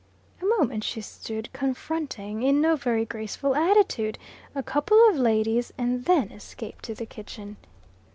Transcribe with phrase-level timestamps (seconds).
[0.41, 4.17] A moment she stood, confronting, in no very graceful attitude,
[4.55, 7.55] a couple of ladies, and then escaped to the kitchen.